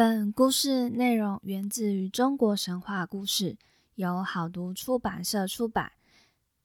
[0.00, 3.58] 本故事内容源自于中国神话故事，
[3.96, 5.92] 由好读出版社出版。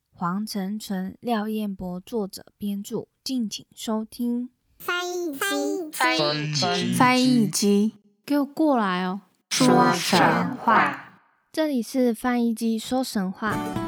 [0.10, 4.52] 黄成纯、廖彦博作者编著，敬请收听。
[4.80, 7.96] 翻译机，翻译机，翻译机，
[8.26, 9.20] 给我过来哦！
[9.50, 11.20] 说神话，
[11.52, 13.85] 这里是翻译机说神话。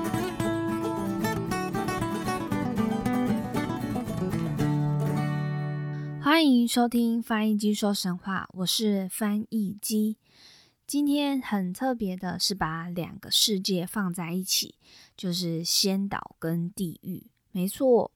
[6.38, 10.18] 欢迎收听翻译机说神话，我是翻译机。
[10.86, 14.76] 今天很特别的是，把两个世界放在一起，
[15.18, 17.26] 就是仙岛跟地狱。
[17.52, 18.12] 没错，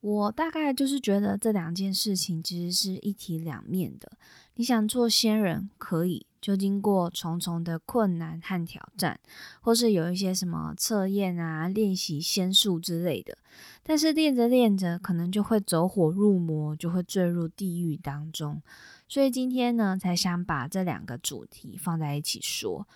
[0.00, 4.18] 我大概就是觉得这两件事情其实是一体两面的。
[4.56, 6.26] 你想做仙人可以。
[6.38, 9.18] 就经过重重的困难和挑战，
[9.60, 13.36] 或是有一些什么测验啊、练习仙术之类的，
[13.82, 18.62] 但是练着练着，可能就会走火入魔，就会坠入地狱当中。
[19.08, 22.86] 所以今天呢，才想把这两个主题放在一起说，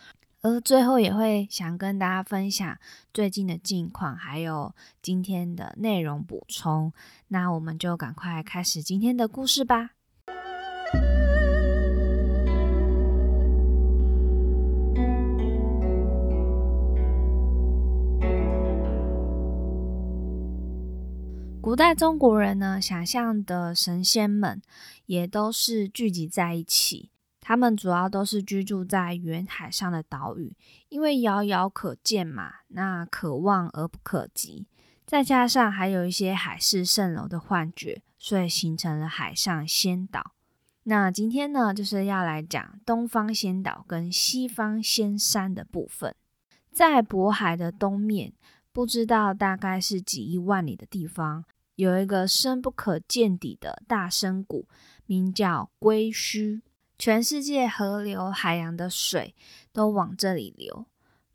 [0.43, 2.79] 而最后也会想跟大家分享
[3.13, 6.93] 最近的近况，还有今天的内容补充。
[7.29, 10.00] 那我们就赶快开始今天的故事吧。
[21.71, 24.61] 古代中国人呢，想象的神仙们
[25.07, 27.13] 也都是聚集在一起。
[27.41, 30.57] 他们主要都是居住在远海上的岛屿，
[30.89, 34.67] 因为遥遥可见嘛，那可望而不可及。
[35.07, 40.33] 再加上还有一些海市蜃楼的幻觉，所以形成了海上仙岛。
[40.83, 46.17] 那今天呢，就是要来讲东方仙岛跟西方仙山的部分。
[46.73, 48.33] 在渤海的东面，
[48.73, 51.45] 不知道大概是几亿万里的地方。
[51.81, 54.69] 有一个深不可见底的大深谷，
[55.07, 56.61] 名叫龟墟。
[56.99, 59.35] 全世界河流、海洋的水
[59.73, 60.85] 都往这里流。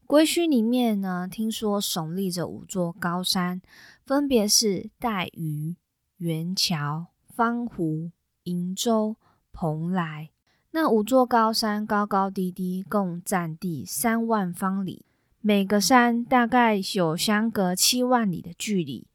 [0.05, 3.59] 龟墟里面呢，听说耸立着五座高山，
[4.05, 5.77] 分别是带鱼、
[6.17, 8.11] 元桥、方湖、
[8.43, 9.15] 瀛洲、
[9.51, 10.29] 蓬莱。
[10.69, 15.07] 那五座高山高高低低，共占地三万方里，
[15.41, 19.07] 每个山大概有相隔七万里的距离。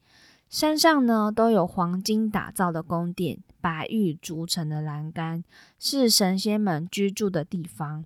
[0.51, 5.45] 山上呢都有黄金打造的宫殿，白玉筑成的栏杆，
[5.79, 8.03] 是神仙们居住的地方。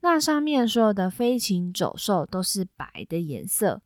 [0.00, 3.80] 那上面所有的飞禽走兽都是白的颜色，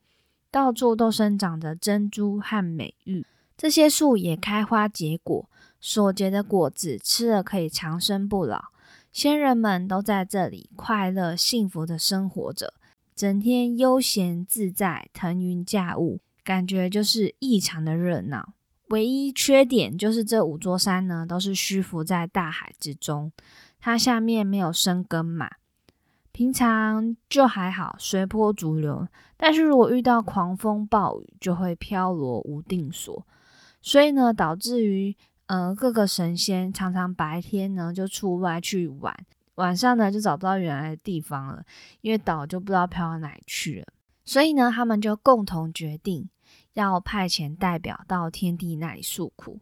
[0.50, 3.26] 到处都生长着珍珠和美玉。
[3.58, 8.68] 这些树也开花结果，所结的果子吃了可以长生不老。
[9.12, 12.72] 仙人们都在这里快乐幸福的生活着，
[13.14, 16.20] 整天悠闲自在，腾云驾雾。
[16.44, 18.54] 感觉就是异常的热闹，
[18.88, 23.30] 唯一缺点就是这五座山呢都是虚浮在大海之中，
[23.78, 25.50] 它下面没有生根嘛。
[26.32, 33.26] 平常就还好，随波逐流，但是如果遇到狂风暴雨，就会飘落无定所。
[33.82, 35.14] 所以呢，导致于
[35.46, 39.14] 呃各个神仙常常白天呢就出外去玩，
[39.56, 41.62] 晚上呢就找不到原来的地方了，
[42.00, 43.86] 因为岛就不知道飘到哪去了。
[44.24, 46.28] 所以呢，他们就共同决定
[46.74, 49.60] 要派遣代表到天帝那里诉苦。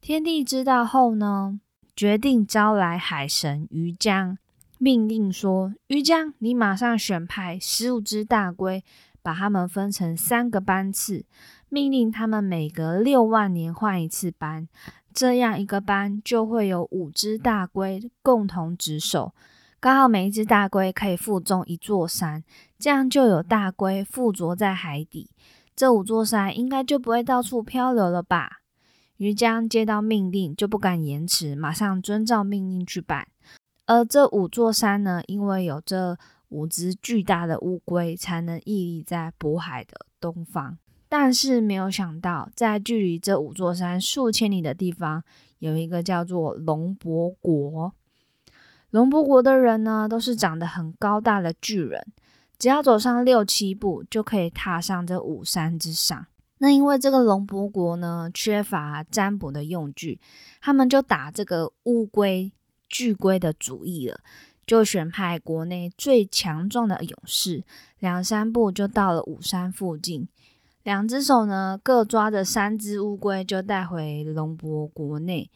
[0.00, 1.60] 天帝知道后呢，
[1.94, 4.36] 决定招来海神鱼江，
[4.78, 8.82] 命令说：“鱼江，你马上选派十五只大龟，
[9.22, 11.24] 把它们分成三个班次，
[11.68, 14.66] 命令他们每隔六万年换一次班，
[15.14, 19.32] 这样一个班就会有五只大龟共同值守。”
[19.82, 22.44] 刚好每一只大龟可以负重一座山，
[22.78, 25.32] 这样就有大龟附着在海底，
[25.74, 28.60] 这五座山应该就不会到处漂流了吧？
[29.16, 33.26] 鱼江接到命令就不敢延迟，马上遵照命令去办。
[33.86, 36.16] 而这五座山呢，因为有这
[36.50, 40.78] 五只巨大的乌龟，才能屹立在渤海的东方。
[41.08, 45.24] 但是没有想到，在距离这五座山数千里的地方，
[45.58, 47.92] 有一个叫做龙伯国。
[48.92, 52.06] 龙伯国的人呢，都是长得很高大的巨人，
[52.58, 56.26] 只要走上六七步，就可以踏上这五山之上。
[56.58, 60.20] 那因为这个龙伯国呢，缺乏占卜的用具，
[60.60, 62.52] 他们就打这个乌龟、
[62.86, 64.20] 巨龟的主意了，
[64.66, 67.64] 就选派国内最强壮的勇士，
[67.98, 70.28] 两三步就到了五山附近，
[70.82, 75.50] 两只手呢各抓着三只乌龟，就带回龙伯国内。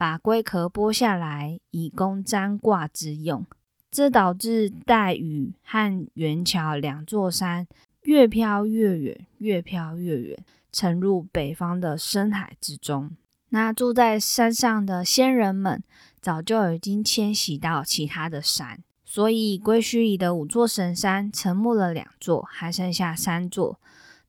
[0.00, 3.44] 把龟壳剥下来，以供占卦之用。
[3.90, 7.66] 这导致带雨和元桥两座山
[8.04, 13.10] 越飘越远，越飘越远，沉入北方的深海之中。
[13.50, 15.82] 那住在山上的仙人们
[16.18, 23.78] 早就已经迁徙到其他的山，所以龟墟里的五座神山沉没了两座，还剩下三座。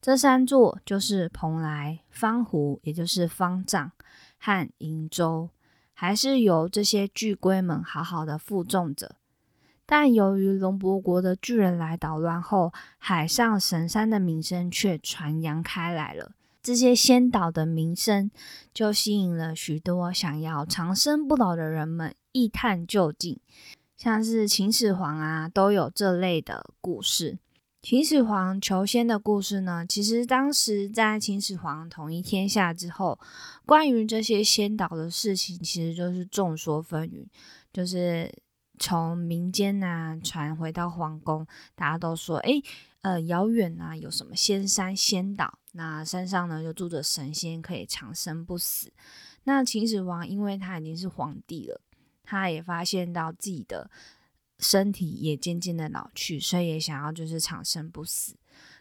[0.02, 3.90] 这三座就是蓬莱、方湖，也就是方丈
[4.38, 5.48] 和瀛洲，
[6.02, 9.18] 还是由这些巨龟们好好的负重着。
[9.86, 16.32] 但由于龙伯国的巨人来捣乱后，海上神山的名声却传扬开来了。
[16.64, 18.32] 这些仙岛的名声
[18.74, 23.40] 就吸引了许多想要长生不老的人们一探究竟，
[23.96, 27.38] 像是秦始皇啊，都有这类的故事。
[27.82, 29.84] 秦始皇求仙的故事呢？
[29.88, 33.20] 其实当时在秦始皇统一天下之后，
[33.66, 37.26] 关于这些仙岛的事情，其实就是众说纷纭。
[37.74, 38.32] 就是
[38.78, 42.62] 从民间呐传回到皇宫，大家都说：哎，
[43.02, 45.58] 呃，遥远啊，有什么仙山仙岛？
[45.72, 48.94] 那山上呢就住着神仙，可以长生不死。
[49.46, 51.82] 那秦始皇因为他已经是皇帝了，
[52.24, 53.90] 他也发现到自己的。
[54.62, 58.36] 身体也渐渐的老去，所以也想要就是长生不死。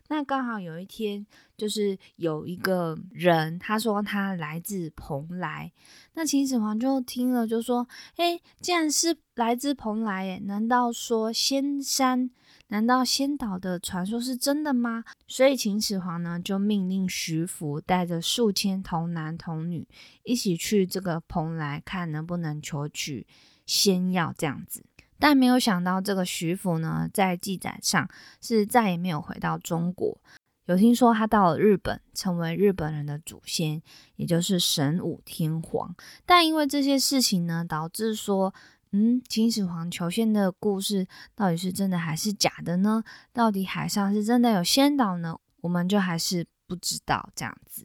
[0.08, 1.24] 那刚好有一天，
[1.56, 5.70] 就是有一个人，他说他来自蓬莱。
[6.14, 7.86] 那秦始皇就听了，就说
[8.18, 12.28] ：“哎，既然是来自蓬莱，难道说仙山，
[12.66, 19.86] 难道仙岛的传说是真的吗？”所以秦始皇呢，就命令徐福带着数千童男童女
[20.24, 23.28] 一起去这个蓬莱，看能不能求取
[23.64, 24.84] 仙药，这样子。
[25.20, 28.08] 但没有想到，这个徐福呢，在记载上
[28.40, 30.18] 是再也没有回到中国。
[30.66, 33.82] 有听说他到了日本，成为日本人的祖先，
[34.14, 35.94] 也就是神武天皇。
[36.24, 38.54] 但因为这些事情呢，导致说，
[38.92, 43.02] 嗯，秦始皇求仙的故事到底是真的还是假的呢？
[43.32, 45.36] 到底海上是真的有仙岛呢？
[45.62, 47.84] 我们就还是不知道这样子。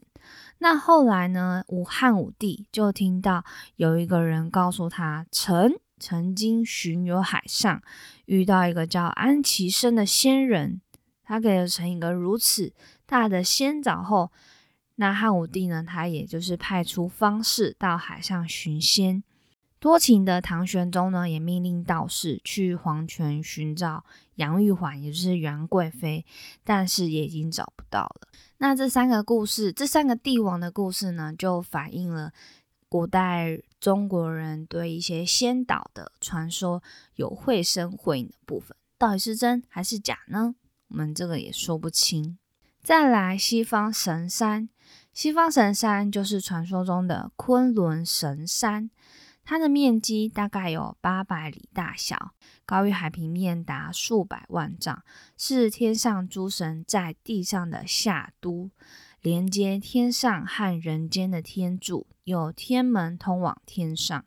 [0.58, 3.44] 那后来呢，武汉武帝就听到
[3.74, 5.72] 有一个人告诉他，臣。
[5.98, 7.82] 曾经巡游海上，
[8.26, 10.80] 遇到一个叫安其生的仙人，
[11.24, 12.72] 他给了陈一个如此
[13.06, 14.30] 大的仙枣后，
[14.96, 19.22] 那汉武帝呢，他也就是派出方士到海上寻仙。
[19.78, 24.04] 多情的唐玄宗呢，也命令道士去黄泉寻找
[24.36, 26.24] 杨玉环，也就是杨贵妃，
[26.64, 28.28] 但是也已经找不到了。
[28.58, 32.32] 那这三个故事，这三个帝王的故事呢，就反映了。
[32.88, 36.82] 古代中国人对一些仙岛的传说
[37.14, 40.56] 有绘声绘影的部分，到底是真还是假呢？
[40.88, 42.36] 我们这个也说不清。
[42.82, 44.68] 再来，西方神山，
[45.12, 48.90] 西方神山就是传说中的昆仑神山，
[49.44, 52.32] 它的面积大概有八百里大小，
[52.64, 55.04] 高于海平面达数百万丈，
[55.38, 58.68] 是天上诸神在地上的下都。
[59.26, 64.24] 连接天上和人间的天柱，有天门通往天上。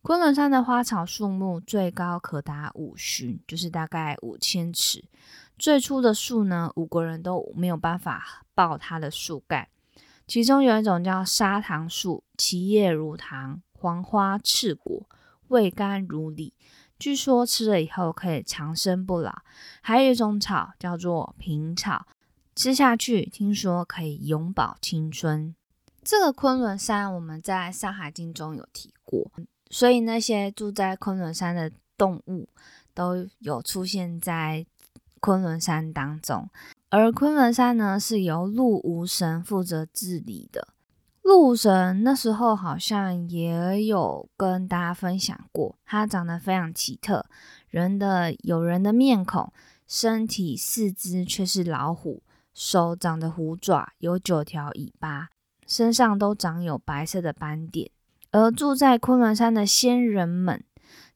[0.00, 5.04] 昆仑山的花草树木最高可达五旬，就是大概五千尺。
[5.58, 9.68] 最初的树呢，五个人都没有办法抱它的树干。
[10.26, 15.06] 其中有一种叫砂糖树，其叶如糖，黄花赤果，
[15.48, 16.54] 味甘如醴。
[16.98, 19.42] 据说吃了以后可以长生不老。
[19.82, 22.06] 还有一种草叫做平草。
[22.60, 25.54] 吃下去，听说可以永葆青春。
[26.04, 29.32] 这个昆仑山，我们在《山海经》中有提过，
[29.70, 32.46] 所以那些住在昆仑山的动物
[32.92, 34.66] 都有出现在
[35.20, 36.50] 昆仑山当中。
[36.90, 40.68] 而昆仑山呢，是由陆无神负责治理的。
[41.22, 47.24] 陆无神那时候好像也有跟大家分享过，他长得非常奇特，
[47.70, 49.50] 人的有人的面孔，
[49.88, 52.22] 身体四肢却是老虎。
[52.60, 55.30] 手长着虎爪，有九条尾巴，
[55.66, 57.90] 身上都长有白色的斑点。
[58.32, 60.62] 而住在昆仑山的仙人们，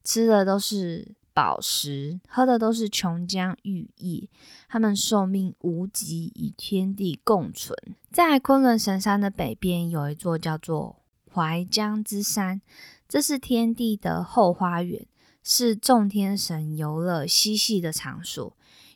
[0.03, 4.27] 吃的都是宝石，喝的都是琼浆玉液。
[4.67, 7.77] 他们寿命无极，与天地共存。
[8.11, 12.59] 在昆仑神山的北边，有一座叫做淮江之山，
[13.07, 15.05] 这是天地的后花园，
[15.43, 18.54] 是众天神游乐嬉戏的场所。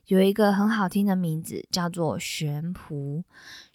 [0.10, 3.24] 有一个很好听的名字，叫做玄圃。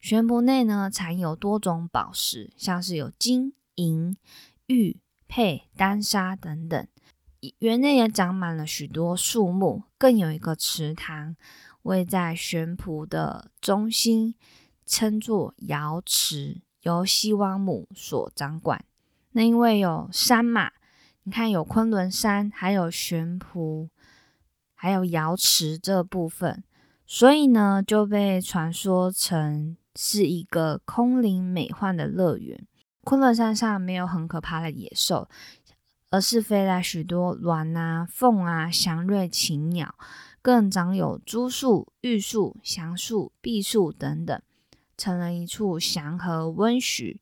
[0.00, 4.16] 玄圃内呢，藏有多种宝石，像是有金银、
[4.66, 4.98] 玉、
[5.28, 6.88] 佩、丹砂等等。
[7.60, 11.36] 园内也长满了许多树木，更有一个池塘，
[11.82, 14.34] 位在玄圃的中心，
[14.84, 18.84] 称作瑶池，由西王母所掌管。
[19.30, 20.72] 那因为有山嘛，
[21.22, 23.88] 你看有昆仑山，还有玄圃。
[24.84, 26.62] 还有瑶池这部分，
[27.06, 32.66] 所以呢就被传说成是一个空灵美幻的乐园。
[33.02, 35.26] 昆仑山上没有很可怕的野兽，
[36.10, 39.94] 而是飞来许多鸾啊、凤啊、祥瑞禽鸟，
[40.42, 44.38] 更长有珠树、玉树、祥树、碧树等等，
[44.98, 47.16] 成了一处祥和温煦、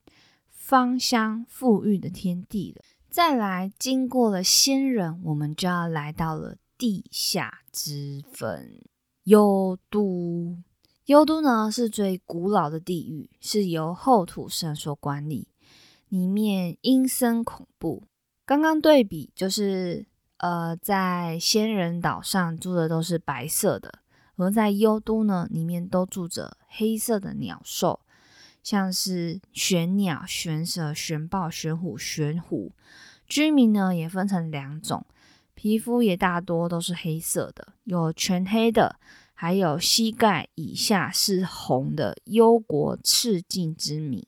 [0.51, 2.83] 芳香馥郁的天地了。
[3.09, 8.83] 再来，经过了仙人，我们就要来到了地下之分——
[9.23, 10.59] 幽都。
[11.05, 15.47] 幽都呢是最古老的地狱，是由后土神所管理，
[16.09, 18.03] 里面阴森恐怖。
[18.45, 20.05] 刚刚对比就是，
[20.39, 24.01] 呃，在仙人岛上住的都是白色的，
[24.35, 28.01] 而在幽都呢，里面都住着黑色的鸟兽，
[28.61, 32.73] 像是玄鸟、玄蛇、玄豹、玄虎、玄虎。
[33.29, 35.07] 居民呢也分成两种，
[35.63, 38.97] 皮肤也大多都是黑色的，有全黑的，
[39.33, 44.27] 还有膝盖以下是红的幽国赤境之名。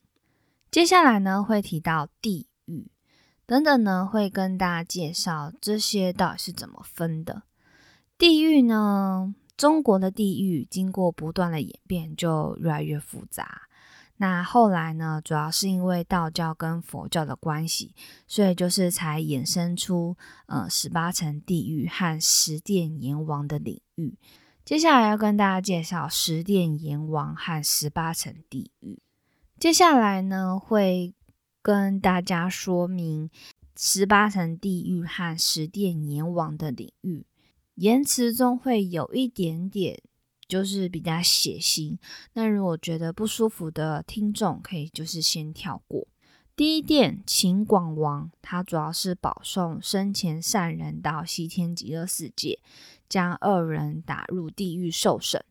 [0.70, 2.86] 接下来呢会提到地狱
[3.46, 7.42] 等等呢，会跟大家介绍这些到底是怎么分的。
[8.16, 13.62] 地狱呢，中国的地狱经过不断的演变，就越来越复杂。
[14.16, 15.20] 那后来呢？
[15.24, 17.92] 主要是因为道教跟佛教的关系，
[18.28, 20.16] 所以就是才衍生出
[20.46, 24.16] 呃十八层地狱和十殿阎王的领域。
[24.64, 29.00] 接下来要跟大家介绍十殿阎王和十八层地狱。
[29.58, 31.12] 接下来呢，会
[31.60, 33.28] 跟大家说明
[33.76, 37.26] 十八层地狱和十殿阎王的领域。
[37.74, 40.00] 言辞中会有一点点。
[40.46, 41.96] 就是比较血腥，
[42.34, 46.06] 那如果觉得不舒服的听众，可以就是先跳过。
[46.56, 52.60] 第一殿秦广王，他主要是保送生前善人到西天极乐世界，
[53.08, 55.44] 将恶人打入地狱受审。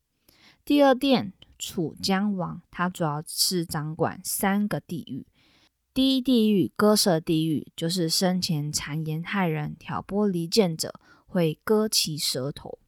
[0.63, 5.25] 第二殿楚江王，他主要是掌管三个地狱。
[5.93, 10.93] 第一地狱割舌地狱，就是生前谗言害人、挑拨离间者，
[11.25, 12.79] 会割其舌头。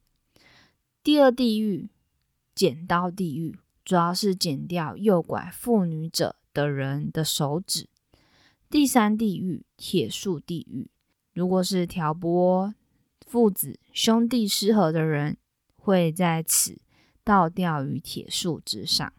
[1.02, 1.90] 第二地狱。
[2.56, 7.88] 剪刀地狱主要是剪掉诱拐妇女者的人的手指。
[8.70, 10.88] 第三地狱铁树地狱，
[11.34, 12.74] 如果是挑拨
[13.26, 15.36] 父子兄弟失和的人，
[15.76, 16.80] 会在此
[17.22, 19.12] 倒吊于铁树之上。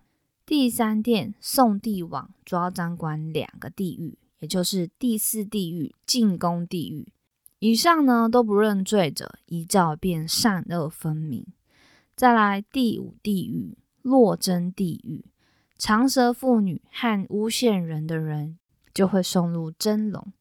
[0.45, 7.13] 第三殿宋帝王主要掌管两个地狱，也就是第四地狱进宫地狱。
[7.59, 11.45] 以上呢都不认罪者，依照便善恶分明。
[12.17, 15.23] 再来第五地狱落针地狱，
[15.77, 18.57] 长舌妇女和诬陷人的人
[18.91, 20.33] 就会送入真笼。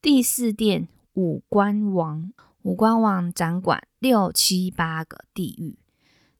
[0.00, 5.80] 第四殿五官王，五官王掌管六七八个地狱。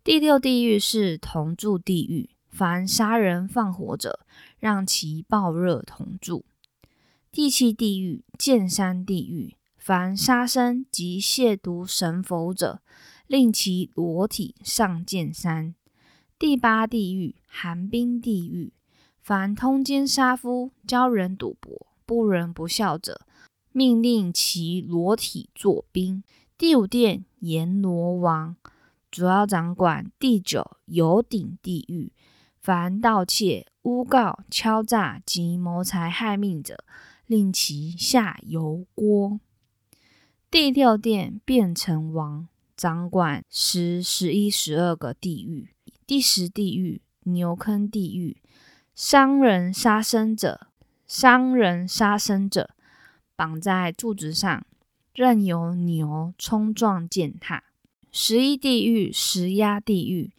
[0.05, 4.21] 第六地狱是同住地狱，凡杀人放火者，
[4.61, 6.45] 让其爆热同住。
[7.33, 12.81] 第七地狱剑山地狱，凡杀生及亵渎神佛者。
[13.31, 15.77] 令其裸体上剑山。
[16.37, 18.73] 第八地狱寒冰地狱，
[19.21, 23.21] 凡通奸杀夫、教人赌博、不仁不孝者，
[23.71, 26.25] 命令其裸体作冰。
[26.59, 28.57] 第五殿阎罗王，
[29.13, 32.13] 主要掌管第九有顶地狱，
[32.59, 36.83] 凡盗窃、诬告、敲诈及谋财害命者，
[37.29, 39.39] 令其下油锅。
[40.51, 42.49] 第六殿变成王。
[42.81, 45.69] 掌管十、十一、十二个地狱。
[46.07, 48.39] 第十地狱牛坑地狱，
[48.95, 50.69] 伤人杀生者，
[51.07, 52.71] 伤人杀生者，
[53.37, 54.65] 绑在柱子上，
[55.13, 57.65] 任由牛冲撞践踏。
[58.11, 60.33] 十一地狱石压地狱，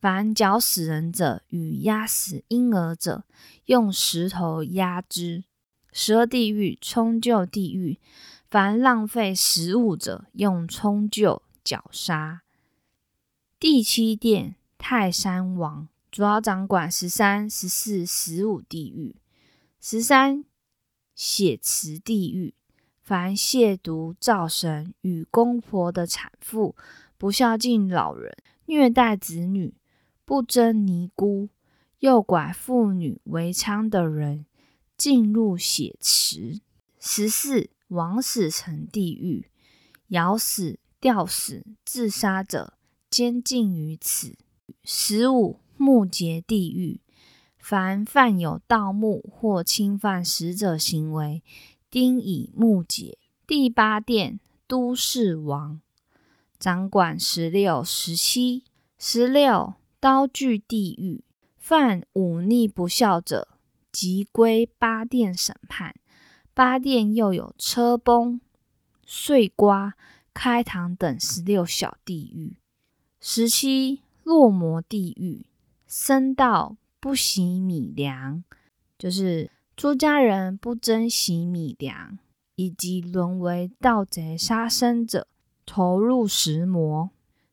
[0.00, 3.24] 凡绞死人者与压死婴儿者，
[3.64, 5.42] 用石头压之。
[5.90, 7.98] 十二地狱冲臼地狱，
[8.48, 11.40] 凡浪费食物者，用冲臼。
[11.68, 12.40] 绞杀。
[13.60, 19.16] 第七殿泰山王主要掌管十三、十四、十五地狱。
[19.78, 20.46] 十三
[21.14, 22.54] 血池地狱，
[23.02, 26.74] 凡亵渎灶神与公婆的产妇，
[27.18, 28.34] 不孝敬老人，
[28.64, 29.74] 虐待子女，
[30.24, 31.50] 不争尼姑，
[31.98, 34.46] 诱拐妇女为娼的人，
[34.96, 36.62] 进入血池。
[36.98, 39.50] 十四枉死城地狱，
[40.08, 40.78] 咬死。
[41.00, 42.74] 吊死、自杀者，
[43.08, 44.36] 监禁于此。
[44.82, 47.00] 十五木劫地狱，
[47.58, 51.42] 凡犯有盗墓或侵犯死者行为，
[51.90, 53.16] 丁以木劫。
[53.46, 55.80] 第八殿都市王，
[56.58, 58.64] 掌管十六、十七、
[58.98, 61.24] 十六刀具地狱，
[61.56, 63.48] 犯忤逆不孝者，
[63.92, 65.94] 即归八殿审判。
[66.52, 68.40] 八殿又有车崩、
[69.06, 69.94] 碎瓜、
[70.40, 72.58] 开膛等十六小地狱。
[73.20, 75.46] 十七落魔地狱，
[75.88, 78.44] 僧道不喜米粮，
[78.96, 82.20] 就是出家人不珍惜米粮，
[82.54, 85.26] 以及沦为盗贼杀生者，
[85.66, 87.10] 投入石魔。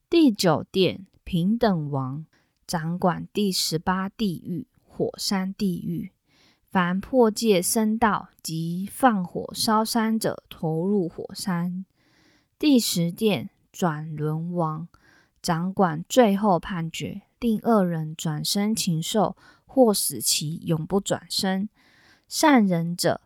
[0.07, 2.27] 第九殿平等王，
[2.67, 6.11] 掌管第十八地狱火山地狱。
[6.69, 11.83] 凡破戒僧道及放火烧山者，投入火山。
[12.57, 14.87] 第十殿转轮王，
[15.41, 19.35] 掌管最后判决，令恶人转生禽兽，
[19.65, 21.67] 或使其永不转生。
[22.29, 23.19] 善人者，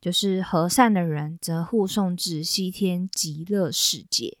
[0.00, 4.36] 就是和善的人，则护送至西天极乐世界。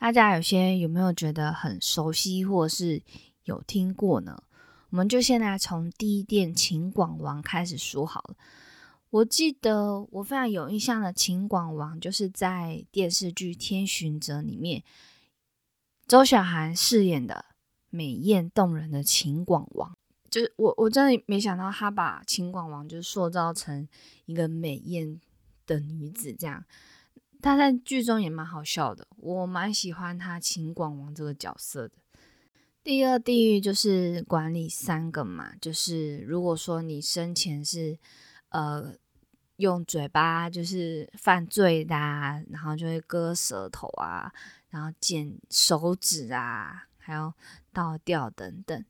[0.00, 3.00] 大家有些有没有觉得很熟悉，或是
[3.44, 4.42] 有听过呢？
[4.90, 8.36] 我们就现在从第一殿秦广王开始说好了。
[9.14, 14.82] 我记得我非常有印象的秦广王，就是在电视剧《天巡者》里面，
[16.08, 17.44] 周小涵饰演的
[17.90, 19.96] 美艳动人的秦广王。
[20.28, 23.86] 就是我我真的没想到他把秦广王就塑造成
[24.24, 25.20] 一个美艳
[25.64, 26.64] 的女子这样。
[27.40, 31.94] 他在剧中也蛮好笑的，我蛮喜欢他秦广王这个角色的。
[32.82, 37.96] 第二地狱就是管理三个嘛，就是如果说你生前是
[38.48, 38.92] 呃
[39.56, 44.32] 用嘴巴就是犯罪的，然后就会割舌头啊，
[44.68, 47.32] 然后剪手指啊，还有
[47.72, 48.84] 倒吊等等。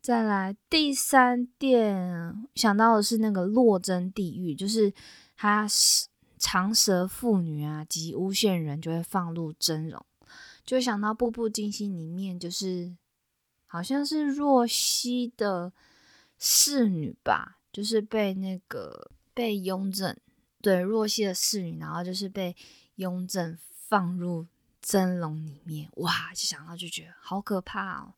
[0.00, 4.92] 再来第三殿想到的是那个落针地狱，就是
[5.36, 10.04] 他是长舌妇女啊及诬陷人就会放入真容，
[10.64, 12.96] 就想到《步步惊心》里面就是。
[13.72, 15.72] 好像是若曦的
[16.40, 20.16] 侍女吧，就是被那个被雍正
[20.60, 22.56] 对若曦的侍女，然后就是被
[22.96, 23.58] 雍正
[23.88, 24.46] 放入
[24.80, 26.32] 蒸笼里面，哇！
[26.34, 28.14] 就想到就觉得好可怕哦。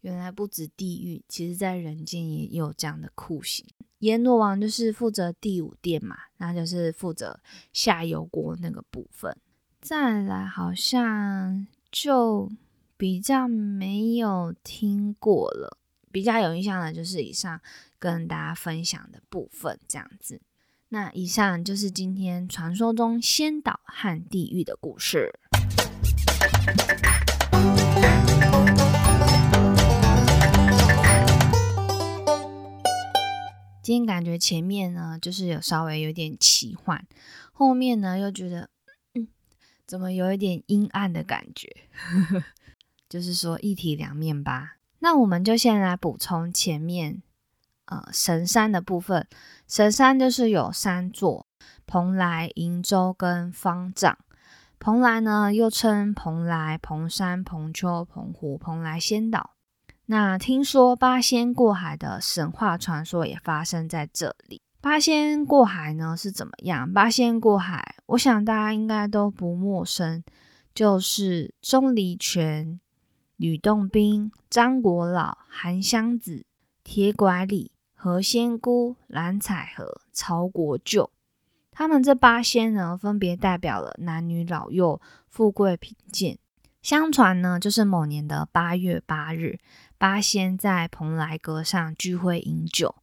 [0.00, 3.66] 原来不止地狱，其实在人间也有这样的酷刑。
[3.98, 7.40] 阎罗王就是负责第五殿嘛，那就是负责
[7.72, 9.36] 下油锅那个部分。
[9.80, 12.50] 再来，好像就。
[12.94, 15.76] 比较没有听过了，
[16.12, 17.60] 比较有印象的就是以上
[17.98, 20.40] 跟大家分享的部分，这样子。
[20.94, 25.32] 那以上就是今天传说中仙岛和地狱的故事。
[33.82, 37.02] 今天感觉前面呢，就是有稍微有点奇幻，
[37.54, 38.68] 后面呢又觉得，
[39.14, 39.26] 嗯，
[39.86, 41.74] 怎么有一点阴暗的感觉？
[43.08, 44.76] 就是说一体两面吧。
[44.98, 47.22] 那我们就先来补充前面
[47.92, 49.26] 呃神山的部分。
[49.68, 51.46] 神山就是有三座：
[51.86, 54.16] 蓬莱、瀛洲跟方丈。
[54.78, 59.50] 蓬莱呢又称蓬莱、蓬山、蓬丘、蓬湖、蓬莱仙岛。
[60.06, 64.60] 那听说八仙过海的神话传说也发生在这里。
[64.80, 66.92] 八仙过海呢是怎么样？
[66.92, 70.24] 八仙过海，我想大家应该都不陌生，
[70.74, 72.80] 就是钟离权。
[73.36, 76.44] 吕洞宾、张国老、韩湘子、
[76.84, 77.71] 铁拐李、
[78.04, 81.08] 何仙姑、蓝采和、曹国舅，
[81.70, 86.36] 他们这八仙呢，分别代表了男女老幼、富贵贫贱。
[86.82, 89.60] 相传呢，就是某年的八月八日，
[89.98, 92.96] 八仙在蓬莱阁上聚会饮酒。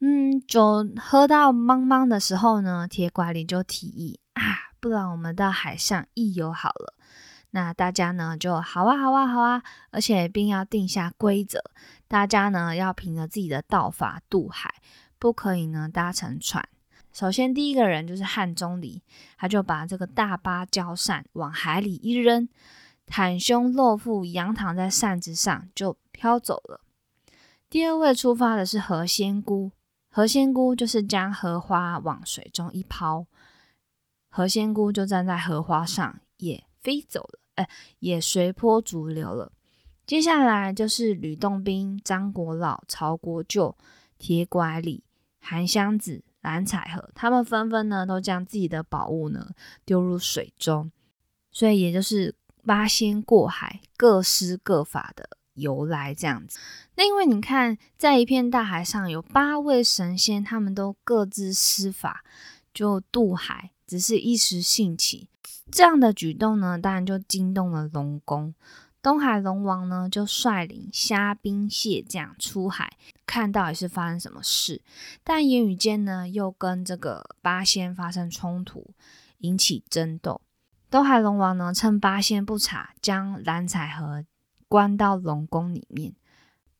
[0.00, 6.94] 嗯，酒喝到茫茫的时候呢，铁拐李就提议啊，不然我们到海上一游好了。
[7.52, 11.62] 那大家呢就好啊，好啊，好啊，而且并要定下规则，
[12.06, 14.72] 大家呢要凭着自己的道法渡海，
[15.18, 16.68] 不可以呢搭乘船。
[17.12, 19.02] 首先第一个人就是汉钟离，
[19.36, 22.48] 他就把这个大芭蕉扇往海里一扔，
[23.08, 26.80] 袒胸露腹，仰躺在扇子上就飘走了。
[27.68, 29.72] 第二位出发的是何仙姑，
[30.08, 33.26] 何仙姑就是将荷花往水中一抛，
[34.28, 37.39] 何仙姑就站在荷花上也飞走了。
[37.98, 39.52] 也随波逐流了。
[40.06, 43.76] 接下来就是吕洞宾、张国老、曹国舅、
[44.18, 45.04] 铁拐李、
[45.38, 49.50] 韩湘子、蓝采和，他们纷纷呢都将自己的宝物呢
[49.84, 50.90] 丢入水中，
[51.52, 56.58] 所以也就是八仙过海，各施各法的由来这样子。
[56.96, 62.24] 那因为你看，在一片大海上有八位神仙，他们都各自施法
[62.74, 65.28] 就渡海，只是一时兴起。
[65.70, 68.54] 这样的举动呢，当然就惊动了龙宫。
[69.02, 72.92] 东海龙王呢就率领虾兵蟹将出海，
[73.24, 74.82] 看到底是发生什么事。
[75.24, 78.92] 但言语间呢又跟这个八仙发生冲突，
[79.38, 80.42] 引起争斗。
[80.90, 84.26] 东海龙王呢趁八仙不察，将蓝采和
[84.68, 86.14] 关到龙宫里面。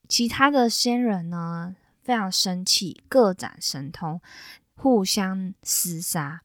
[0.06, 4.20] 其他的仙人呢非常生气，各展神通，
[4.74, 6.42] 互相厮杀，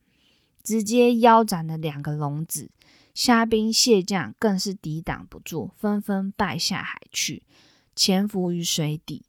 [0.65, 2.71] 直接腰斩了两个龙子。
[3.13, 7.43] 虾兵蟹将更是抵挡不住，纷纷败下海去，
[7.95, 9.23] 潜伏于水底。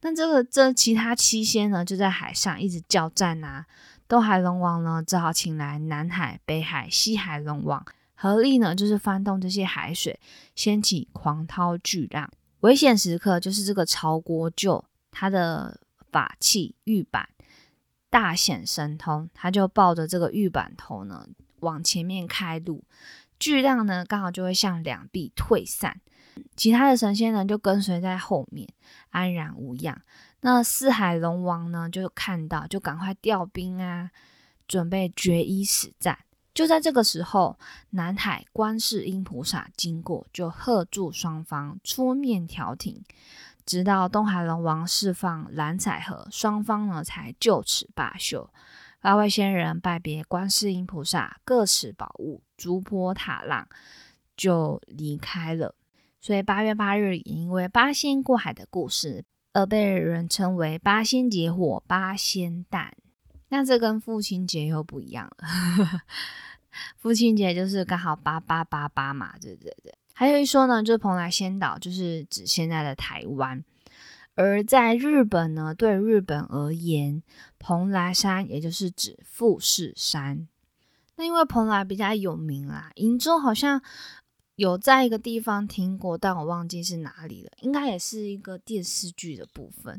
[0.00, 3.66] 那这个这其他七仙呢，就在海上一直叫战啊。
[4.08, 10.18] 东海龙王呢，只好请来南海、北海、西海龙王合力呢，就是翻动这些海水，
[10.54, 12.30] 掀起狂涛巨浪。
[12.60, 15.78] 危险时刻，就是这个曹国舅他的
[16.10, 17.28] 法器玉板
[18.10, 21.26] 大显神通，他就抱着这个玉板头呢。
[21.60, 22.82] 往前面开路，
[23.38, 26.00] 巨浪呢刚好就会向两臂退散，
[26.56, 28.66] 其他的神仙呢就跟随在后面，
[29.10, 30.00] 安然无恙。
[30.40, 34.10] 那四海龙王呢就看到，就赶快调兵啊，
[34.66, 36.18] 准备决一死战。
[36.54, 37.58] 就在这个时候，
[37.90, 43.04] 南海观世音菩萨经过，就喝住双方出面调停，
[43.70, 48.50] 直到东海龙王释放蓝彩和，双方呢才就此罢休。
[49.00, 53.68] 八位仙人拜别观世音菩萨，各持宝物，逐波踏浪
[54.36, 55.76] 就离开了。
[56.20, 62.92] 所以八月八日也因为八仙过海的故事，而被人称为八仙结火、八仙诞。
[63.50, 66.02] 那这跟父亲节又不一样了。
[66.98, 69.94] 父亲节就是刚好八八八八嘛，对对对。
[70.20, 73.64] 还有一说呢，就是蓬莱仙岛，就是指现在的台湾。
[74.34, 77.22] 而在日本呢，对日本而言，
[77.58, 80.46] 蓬莱山也就是指富士山。
[81.16, 83.80] 那因为蓬莱比较有名啦，瀛洲好像
[84.56, 89.98] 有在一个地方听过，但我忘记是哪里了，应该也是一个电视剧的部分。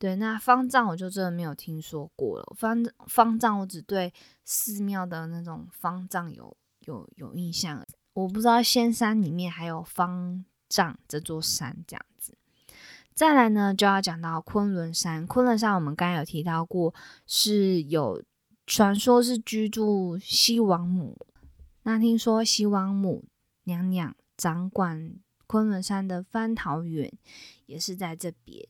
[0.00, 2.56] 对，那方丈我就真的没有听说过了。
[2.56, 4.12] 方方丈我只对
[4.44, 12.36] 寺庙的那种方丈有有有印象，我不知道仙山里面还有方丈这座山这样子。
[13.14, 15.26] 再来呢，就要讲到昆仑山。
[15.26, 16.94] 昆仑山我们刚刚有提到过，
[17.26, 18.22] 是有
[18.66, 21.18] 传说是居住西王母。
[21.82, 23.24] 那听说西王母
[23.64, 25.14] 娘娘掌管
[25.46, 27.12] 昆仑山的蟠桃园，
[27.66, 28.66] 也是在这边，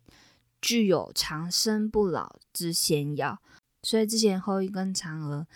[0.61, 3.40] 具有长生不老之仙药。
[3.83, 5.46] 所以之前后羿跟嫦娥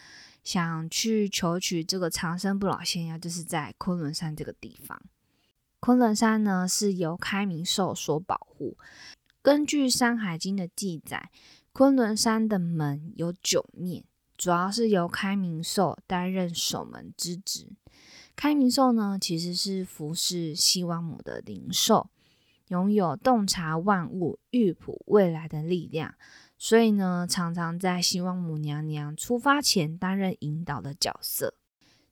[0.44, 5.02] 想去求取这个长生不老仙药，就是在昆仑山这个地方。
[5.80, 8.76] 昆仑山呢是由开明兽所保护。
[9.42, 11.30] 根据《山海经》的记载，
[11.72, 14.04] 昆仑山的门有九面，
[14.38, 17.72] 主要是由开明兽担任守门之职。
[18.37, 22.09] 开明兽呢，其实是服侍西王母的灵兽，
[22.68, 26.14] 拥有洞察万物、预卜未来的力量，
[26.64, 31.53] 所以呢，常常在西王母娘娘出发前担任引导的角色。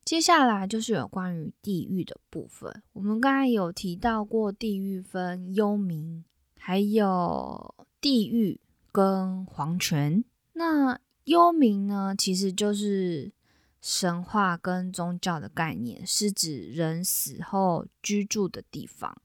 [0.04, 2.82] 接下来就是有关于地狱的部分。
[2.92, 6.22] 我们刚才有提到过，地狱分幽冥，
[6.58, 8.60] 还有地狱
[8.92, 10.22] 跟黄泉。
[10.52, 13.32] 那幽冥呢，其实就是
[13.80, 19.16] 神话跟宗教的概念，是指人死后居住的地方。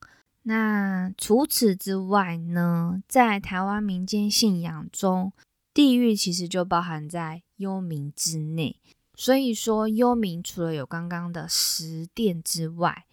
[0.49, 5.33] 那除此之外呢，在台湾民间信仰中，
[5.73, 8.79] 地狱其实就包含在幽冥之内。
[9.13, 13.05] 所以说，幽冥除了有刚刚的十殿之外，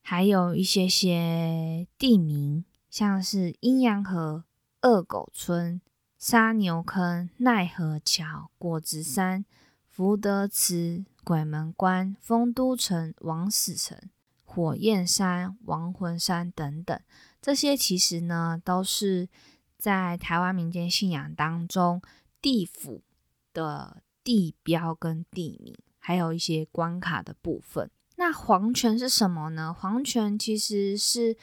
[0.00, 4.44] 还有一些些地名，像是阴阳河、
[4.80, 5.80] 二狗村、
[6.16, 9.44] 沙牛坑、奈何桥、果子山、
[9.90, 13.98] 福德祠、鬼门关、丰都城、王死城、
[14.56, 16.98] 火焰山、亡魂山等等。
[17.40, 19.28] 这些其实呢，都是
[19.78, 22.00] 在台湾民间信仰当中
[22.40, 23.02] 地府
[23.52, 24.02] 的。
[24.26, 27.88] 地标跟地名，还有一些关卡的部分。
[28.16, 29.72] 那黄泉是什么呢？
[29.72, 31.36] 黄泉其实是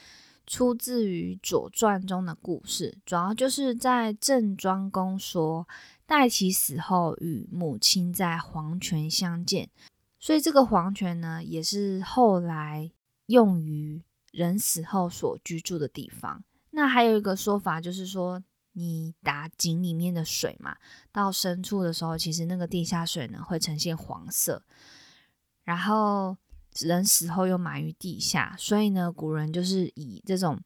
[0.46, 5.66] 出自于《左传》中的故事，主要就是在郑庄公说
[6.04, 9.70] 戴其死后与母亲在黄泉相见，
[10.20, 12.90] 所以这个黄泉呢，也是后来
[13.26, 16.44] 用于人死后所居住的地方。
[16.70, 18.42] 那还有一个说法就是说。
[18.76, 20.76] 你打井里面的水嘛，
[21.12, 24.64] 到深处的时候，其实那个地下水呢会呈现黄色。
[25.62, 26.36] 然后
[26.80, 30.60] 人死后又埋于地下，所以呢，古人就是以这种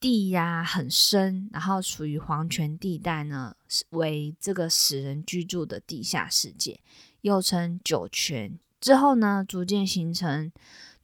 [0.00, 3.54] 地呀很深，然后处于黄泉地带呢，
[3.90, 6.80] 为这个死人居住的地下世界，
[7.20, 8.58] 又称九泉。
[8.80, 10.50] 之后呢，逐渐形成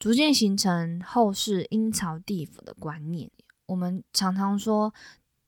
[0.01, 3.31] 逐渐形成后世阴曹地府的观念。
[3.67, 4.95] 我们常常说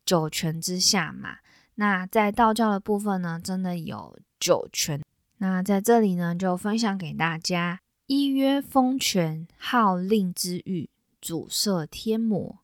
[0.04, 1.38] 九泉之下嘛，
[1.76, 5.02] 那在道教的部分呢，真的有九泉。
[5.38, 12.58] 那在这里呢，就分享给大家：一曰风泉，号令之域，主摄天魔；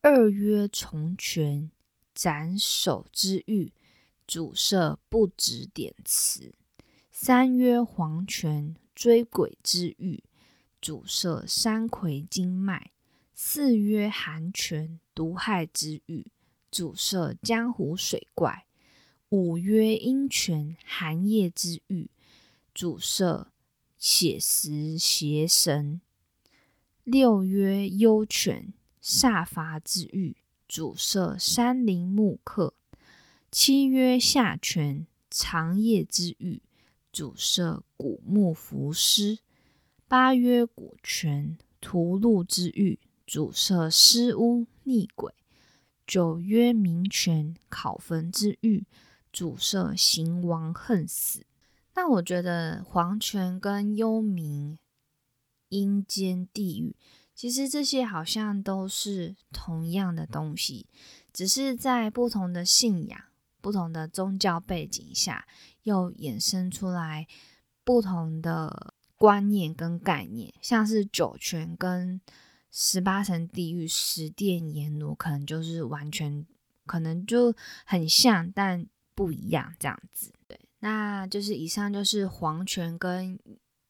[0.00, 1.70] 二曰重泉，
[2.14, 3.74] 斩首之域，
[4.26, 6.54] 主摄不止点词；
[7.12, 10.24] 三曰黄泉，追鬼之域，
[10.80, 12.92] 主摄山葵经脉。
[13.34, 16.30] 四曰寒泉，毒害之域，
[16.70, 18.66] 主摄江湖水怪；
[19.30, 22.10] 五曰阴泉，寒夜之域，
[22.74, 23.50] 主摄
[23.96, 26.00] 血食邪神；
[27.02, 30.36] 六曰幽泉，煞伐之域，
[30.68, 32.74] 主摄山林木客；
[33.50, 36.62] 七曰下泉，长夜之域，
[37.10, 39.38] 主摄古木浮尸；
[40.10, 42.98] 八曰古泉，屠戮之欲。
[43.24, 45.32] 主摄尸污逆鬼，
[46.04, 48.82] 九曰明泉，考坟之欲；
[49.30, 51.46] 主摄行亡恨死。
[51.94, 54.76] 那我觉得黄泉跟幽冥、
[55.68, 56.96] 阴间、地狱，
[57.32, 60.88] 其实这些好像都是同样的东西，
[61.32, 63.20] 只是在不同的信仰、
[63.60, 65.46] 不同的宗教背景下，
[65.84, 67.28] 又衍生出来
[67.84, 72.18] 不同的观念跟概念，像是九泉跟。
[72.72, 76.46] 十八层地狱、十殿阎罗，可能就是完全
[76.86, 77.52] 可能就
[77.84, 80.32] 很像，但不一样这样子。
[80.46, 83.36] 对，那就是以上就是黄泉跟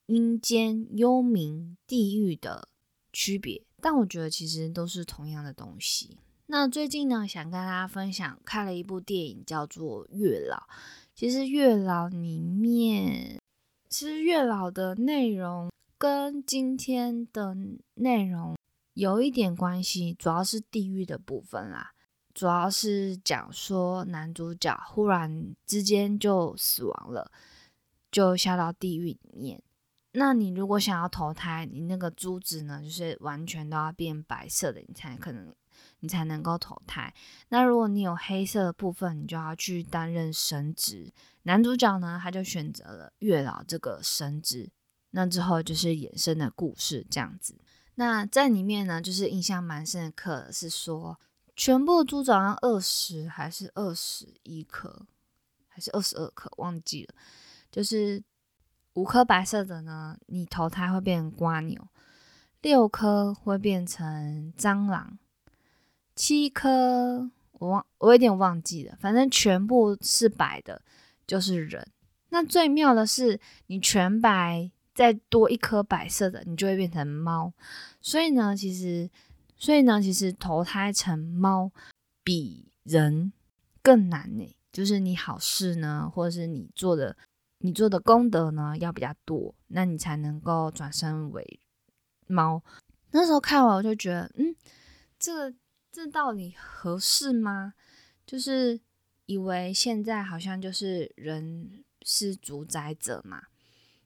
[0.06, 2.70] 阴间、幽冥、地狱的
[3.12, 6.16] 区别，但我觉得其实都是同样的东西。
[6.46, 10.56] 那最近呢，想跟大家分享看了一部电影，叫做《月老》。
[11.14, 13.38] 其实《月老》里面，
[13.90, 17.56] 其实《月老》的内容跟今天的
[17.94, 18.54] 内容。
[18.94, 21.90] 有一点关系，主要是地狱的部分啦。
[22.32, 27.32] 主要是讲说男主角忽然之间就死亡了，
[28.12, 29.60] 就下到地狱里面。
[30.12, 35.52] 那你如果想要投胎，你那个珠子呢，就是完全都要变白色的，你才可能
[36.00, 37.12] 你才能够投胎。
[37.48, 41.12] 那如果你有黑色的部分，你就要去担任神职。
[41.42, 44.70] 男主角呢，他就选择了月老这个神职。
[45.12, 47.58] 那之后就是衍生的故事这样子。
[47.96, 51.18] 那在里面呢，就是印象蛮深刻的，是说
[51.56, 55.06] 全部猪早上二十还是二十一颗，
[55.66, 57.14] 还是二十二颗，忘记了。
[57.70, 58.22] 就是
[58.94, 61.82] 五颗白色的呢，你投胎会变成瓜牛；
[62.62, 65.18] 六颗会变成蟑螂；
[66.14, 68.96] 七颗我忘，我有点忘记了。
[69.00, 70.80] 反正全部是白的，
[71.30, 71.86] 就是人。
[72.30, 73.38] 那最妙的是，
[73.68, 74.72] 你全白。
[74.92, 77.54] 再多一颗白色的，你就会变成猫。
[78.02, 79.08] 所以呢，其实，
[79.56, 81.70] 所以呢，其实投胎成猫
[82.22, 83.32] 比人
[83.80, 84.54] 更难呢。
[84.70, 87.16] 就是你好事呢，或者是你做的
[87.58, 91.60] 你做的功德呢，要比较多，那你才能够转生为
[92.26, 92.62] 猫。
[93.12, 94.54] 那时候看完我就觉得，嗯，
[95.18, 95.54] 这
[95.90, 97.72] 这到底合适吗？
[98.26, 98.78] 就是
[99.30, 103.44] 以为现在好像就是人是主宰者嘛。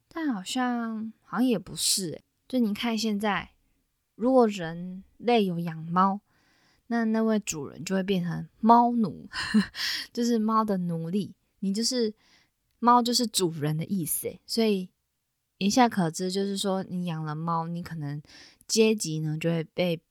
[0.07, 3.53] 但好像好像也不是，就你看现在，
[4.17, 6.21] 如果人类有养猫，
[6.89, 9.27] 那那位主人就会变成猫奴，
[10.13, 11.35] 就是猫的奴隶。
[11.61, 12.13] 你就是
[12.79, 14.29] 猫，就是主人的意思。
[14.45, 14.91] 所以
[15.57, 18.21] 言下可知，就是说你养了猫，你可能
[18.67, 20.03] 阶级呢就会被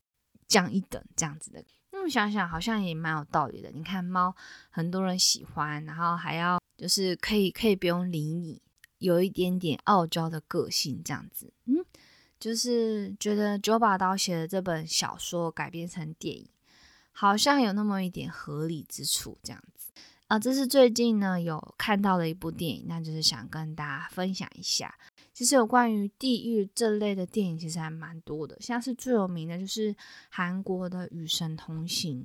[0.48, 1.64] 降一等这样子的。
[2.04, 3.72] 那么想想，好像也蛮有道理的。
[3.72, 4.36] 你看猫，
[4.70, 8.62] 很多人喜欢，然后还要就是可以可以不用理你。
[8.98, 11.76] 有一点点傲娇的个性，这样子，嗯，
[12.40, 16.50] 就是觉得九把刀写的这本小说改编成电影，
[17.14, 19.92] 好像有那么一点合理之处，这样子
[20.28, 20.38] 啊。
[20.38, 24.94] 这是最近呢有看到的一部电影，那就是想跟大家分享一下。
[25.34, 29.96] 其实有关于地狱这类的电影，其实还蛮多的，像是最有名的就是
[30.30, 32.24] 韩国的《与神同行》，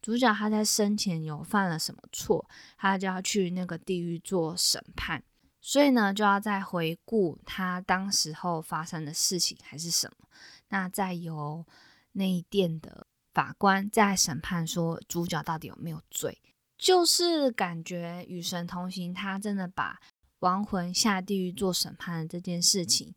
[0.00, 5.22] 主角他在生前有犯了什么错，他就要去那个地狱做审判。
[5.60, 10.28] 所以呢，就要再回顾他当时候发生的事情还是什么，
[10.68, 11.66] 那再由
[12.12, 16.38] 那殿的法官再审判，说主角到底有没有罪。
[16.76, 19.98] 就是感觉与神同行，他真的把
[20.40, 23.14] 亡魂下地狱做审判的这件事情，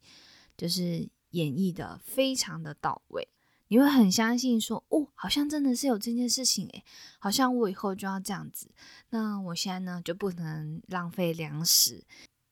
[0.56, 3.28] 就是演绎的非常的到位。
[3.70, 6.84] 你会很相信说，哦，好像真的是有这件事情诶，
[7.20, 8.72] 好像我以后就要这样子。
[9.10, 12.06] 那我现在呢，就不能浪费粮食。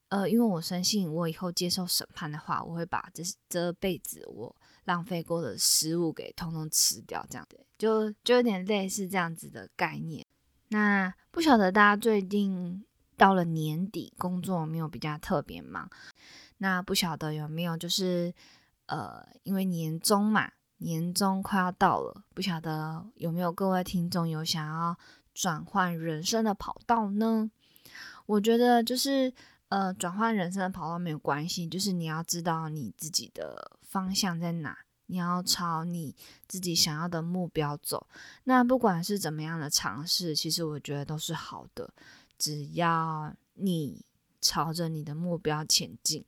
[0.10, 10.26] 呃，因为我深信，我以后接受审判的话，我会把这这辈子我浪费过的食物给通通吃掉，这样对，就就有点类似这样子的概念。
[10.68, 12.86] 那不晓得大家最近
[13.18, 15.90] 到了年底，工作没有比较特别忙？
[16.58, 18.34] 那不晓得有没有就是
[18.86, 24.98] 呃，因为年终嘛，年终快要到了，不晓得有没有各位听众有想要
[25.34, 27.50] 转换人生的跑道呢？
[28.26, 29.34] 我觉得就是。
[29.70, 36.16] 呃，转换人生的跑道没有关系，就是你要知道你自己的方向在哪，你要朝你
[36.48, 38.08] 自己想要的目标走。
[38.44, 41.92] 那不管是怎么样的尝试，其实我觉得都是好的，
[42.38, 44.04] 只要你
[44.42, 46.24] 朝着你的目标前进，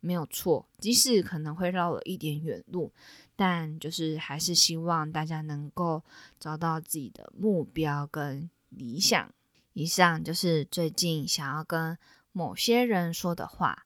[0.00, 0.68] 没有错。
[0.78, 2.92] 即使可能会绕了一点远路，
[3.36, 6.02] 但就是还是希望大家能够
[6.38, 9.32] 找到自己的目标跟理想。
[9.72, 11.98] 以上就是最近想要跟。
[12.32, 13.84] 某些人说的话，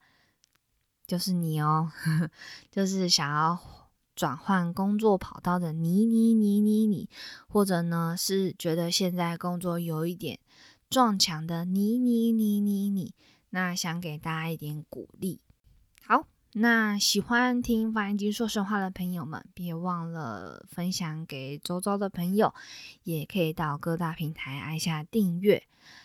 [1.07, 1.91] 就是你哦，
[2.71, 3.59] 就是想要
[4.15, 7.09] 转换工作跑道的你你你你你，
[7.49, 10.39] 或者呢是觉得现在工作有一点
[10.95, 13.13] 撞墙的你你你你你，
[13.51, 15.41] 那想给大家一点鼓励。
[16.07, 22.55] 好，那喜欢听发音机说实话的朋友们，别忘了分享给周遭的朋友，
[23.03, 25.65] 也可以到各大平台按下订阅。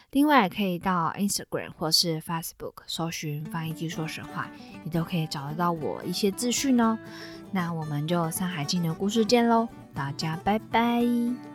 [0.10, 4.49] 另外，可以到 Instagram 或是 Facebook 搜寻“翻译机说实话”，
[4.84, 6.97] 你都可以找得到我一些资讯哦。
[7.52, 11.48] 那我们就《山海经》的故事见喽，大家拜拜。